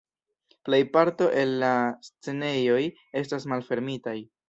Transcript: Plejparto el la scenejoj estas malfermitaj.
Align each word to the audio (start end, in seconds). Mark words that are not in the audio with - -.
Plejparto 0.69 1.27
el 1.43 1.53
la 1.65 1.71
scenejoj 2.09 2.83
estas 3.25 3.51
malfermitaj. 3.55 4.21